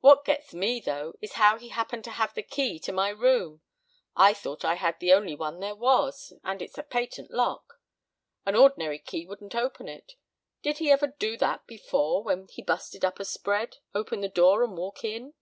[0.00, 3.60] "What gets me, though, is how he happened to have the key to my room.
[4.16, 7.74] I thought I had the only one there was, and it's a patent lock.
[8.44, 10.14] An ordinary key wouldn't open it.
[10.60, 14.64] Did he ever do that before when he busted up a spread open the door
[14.64, 15.34] and walk in?"